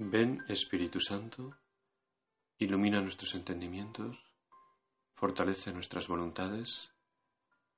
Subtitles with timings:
[0.00, 1.58] Ven Espíritu Santo,
[2.56, 4.16] ilumina nuestros entendimientos,
[5.12, 6.94] fortalece nuestras voluntades,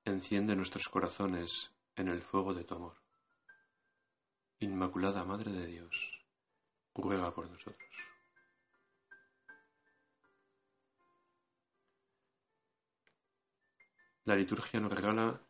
[0.04, 3.00] enciende nuestros corazones en el fuego de tu amor.
[4.58, 6.22] Inmaculada Madre de Dios,
[6.94, 7.90] ruega por nosotros.
[14.24, 15.40] La liturgia nos regala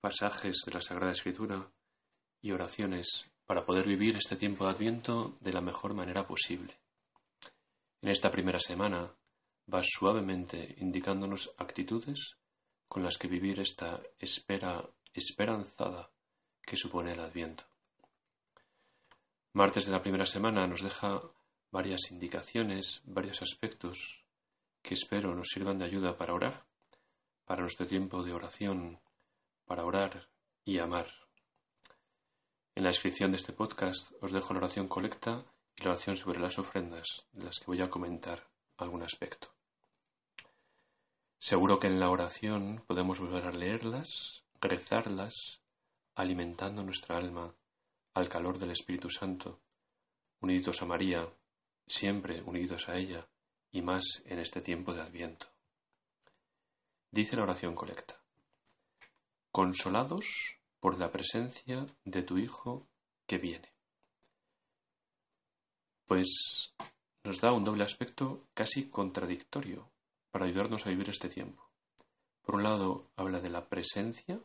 [0.00, 1.70] pasajes de la Sagrada Escritura
[2.40, 6.78] y oraciones para poder vivir este tiempo de Adviento de la mejor manera posible.
[8.02, 9.14] En esta primera semana
[9.66, 12.36] vas suavemente indicándonos actitudes
[12.88, 16.10] con las que vivir esta espera esperanzada
[16.62, 17.64] que supone el Adviento.
[19.52, 21.22] Martes de la primera semana nos deja
[21.70, 24.22] varias indicaciones, varios aspectos
[24.82, 26.66] que espero nos sirvan de ayuda para orar,
[27.44, 29.00] para nuestro tiempo de oración,
[29.64, 30.28] para orar
[30.64, 31.25] y amar.
[32.76, 35.46] En la descripción de este podcast os dejo la oración colecta
[35.76, 39.48] y la oración sobre las ofrendas, de las que voy a comentar algún aspecto.
[41.38, 45.62] Seguro que en la oración podemos volver a leerlas, rezarlas,
[46.16, 47.54] alimentando nuestra alma
[48.12, 49.58] al calor del Espíritu Santo,
[50.42, 51.26] unidos a María,
[51.86, 53.26] siempre unidos a ella,
[53.72, 55.46] y más en este tiempo de Adviento.
[57.10, 58.20] Dice la oración colecta.
[59.50, 62.86] Consolados por la presencia de tu Hijo
[63.26, 63.72] que viene.
[66.04, 66.76] Pues
[67.24, 69.90] nos da un doble aspecto casi contradictorio
[70.30, 71.72] para ayudarnos a vivir este tiempo.
[72.40, 74.40] Por un lado, habla de la presencia,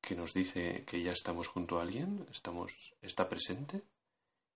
[0.00, 3.84] que nos dice que ya estamos junto a alguien, estamos, está presente,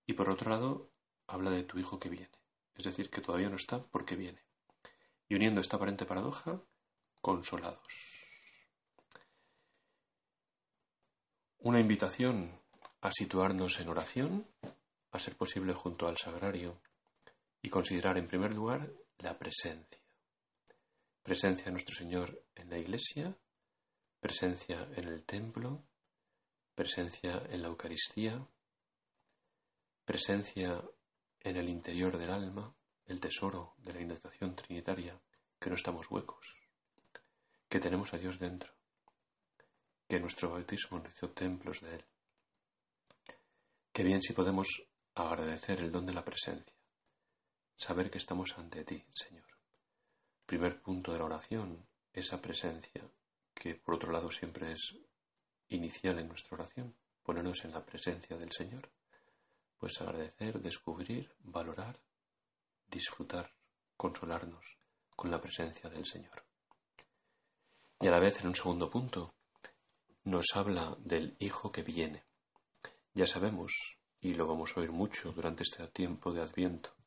[0.05, 0.91] y por otro lado,
[1.27, 2.37] habla de tu Hijo que viene,
[2.75, 4.43] es decir, que todavía no está porque viene.
[5.29, 6.61] Y uniendo esta aparente paradoja,
[7.21, 8.16] consolados.
[11.67, 12.61] Una invitación
[13.01, 14.47] a situarnos en oración,
[15.11, 16.79] a ser posible junto al sagrario
[17.61, 19.99] y considerar en primer lugar la presencia.
[21.21, 23.35] Presencia de nuestro Señor en la Iglesia,
[24.21, 25.83] presencia en el templo,
[26.73, 28.47] presencia en la Eucaristía,
[30.05, 30.81] presencia
[31.41, 32.73] en el interior del alma,
[33.07, 35.19] el tesoro de la iniciación trinitaria,
[35.59, 36.55] que no estamos huecos,
[37.67, 38.76] que tenemos a Dios dentro
[40.07, 42.05] que nuestro bautismo nos hizo templos de Él.
[43.91, 44.67] Qué bien si podemos
[45.15, 46.75] agradecer el don de la presencia,
[47.75, 49.47] saber que estamos ante ti, Señor.
[50.45, 53.09] Primer punto de la oración, esa presencia,
[53.53, 54.95] que por otro lado siempre es
[55.69, 58.89] inicial en nuestra oración, ponernos en la presencia del Señor,
[59.77, 61.99] pues agradecer, descubrir, valorar,
[62.87, 63.53] disfrutar,
[63.95, 64.77] consolarnos
[65.15, 66.45] con la presencia del Señor.
[67.99, 69.33] Y a la vez, en un segundo punto,
[70.27, 72.25] nos habla del Hijo que viene.
[73.13, 73.71] Ya sabemos,
[74.19, 76.97] y lo vamos a oír mucho durante este tiempo de Adviento,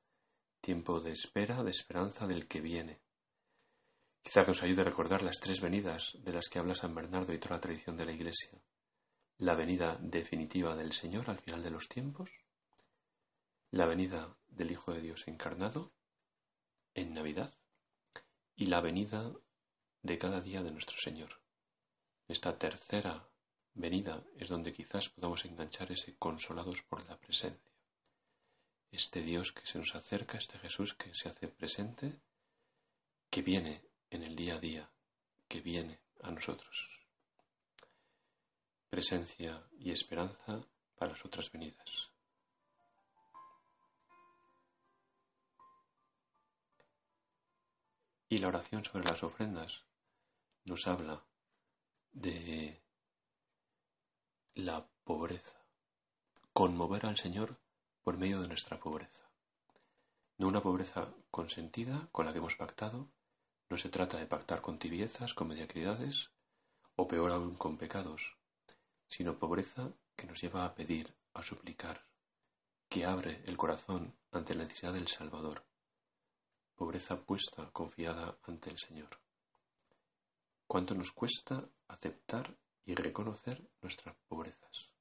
[0.62, 3.03] tiempo de espera, de esperanza del que viene.
[4.22, 7.38] Quizás nos ayude a recordar las tres venidas de las que habla San Bernardo y
[7.38, 8.59] toda la tradición de la Iglesia.
[9.36, 12.30] La venida definitiva del Señor al final de los tiempos,
[13.70, 15.92] la venida del Hijo de Dios encarnado
[16.94, 17.53] en Navidad
[18.56, 19.30] y la venida
[20.00, 21.40] de cada día de nuestro Señor
[22.30, 23.28] esta tercera
[23.74, 27.72] venida es donde quizás podamos enganchar ese consolados por la presencia.
[28.92, 32.20] Este Dios que se nos acerca, este Jesús que se hace presente,
[33.30, 34.91] que viene en el día a día,
[35.48, 37.00] que viene a nosotros.
[38.88, 40.64] Presencia y esperanza
[40.97, 42.10] para las otras venidas.
[48.28, 49.84] Y la oración sobre las ofrendas
[50.64, 51.24] nos habla
[52.12, 52.82] de
[54.54, 55.65] la pobreza,
[56.53, 57.59] conmover al Señor
[58.03, 59.31] por medio de nuestra pobreza.
[60.38, 63.09] No una pobreza consentida con la que hemos pactado,
[63.69, 66.30] no se trata de pactar con tibiezas, con mediocridades
[66.97, 68.36] o peor aún con pecados,
[69.09, 72.07] sino pobreza que nos lleva a pedir, a suplicar,
[72.89, 75.65] que abre el corazón ante la necesidad del Salvador,
[76.74, 79.21] pobreza puesta, confiada ante el Señor
[80.71, 84.95] cuánto nos cuesta aceptar y reconocer nuestras pobrezas.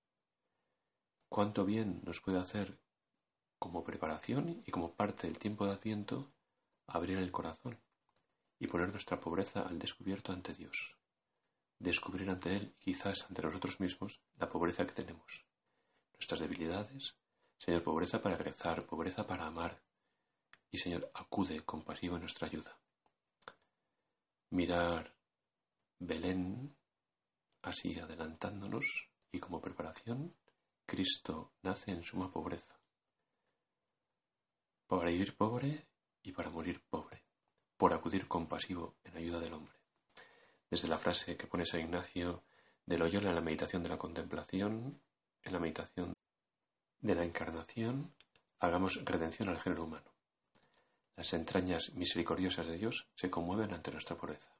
[1.30, 2.80] Cuánto bien nos puede hacer
[3.60, 6.32] como preparación y como parte del tiempo de Adviento
[6.88, 7.80] abrir el corazón
[8.58, 10.98] y poner nuestra pobreza al descubierto ante Dios.
[11.78, 15.46] Descubrir ante Él, quizás ante nosotros mismos, la pobreza que tenemos,
[16.14, 17.16] nuestras debilidades.
[17.60, 19.84] Señor, pobreza para rezar, pobreza para amar.
[20.72, 22.76] Y Señor, acude compasivo en nuestra ayuda.
[24.50, 25.19] Mirar
[26.00, 26.76] Belén,
[27.62, 28.86] así adelantándonos,
[29.32, 30.34] y como preparación,
[30.86, 32.80] Cristo nace en suma pobreza.
[34.88, 35.86] para vivir pobre
[36.24, 37.22] y para morir pobre,
[37.78, 39.76] por acudir compasivo en ayuda del hombre.
[40.68, 42.44] Desde la frase que pone San Ignacio
[42.88, 45.00] de Loyola en la meditación de la contemplación,
[45.44, 46.14] en la meditación
[47.02, 48.16] de la encarnación,
[48.60, 50.12] hagamos redención al género humano.
[51.16, 54.52] Las entrañas misericordiosas de Dios se conmueven ante nuestra pobreza.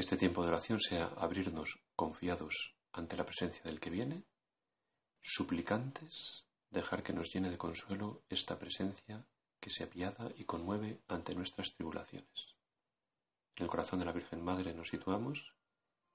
[0.00, 4.24] Este tiempo de oración sea abrirnos confiados ante la presencia del que viene,
[5.20, 9.26] suplicantes, dejar que nos llene de consuelo esta presencia
[9.60, 12.56] que se apiada y conmueve ante nuestras tribulaciones.
[13.56, 15.52] En el corazón de la Virgen Madre nos situamos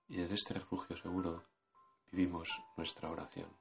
[0.08, 1.44] y desde este refugio seguro
[2.12, 3.56] vivimos nuestra oración.